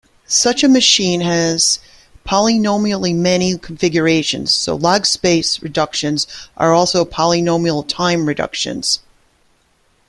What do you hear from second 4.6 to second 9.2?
log-space reductions are also polynomial-time reductions.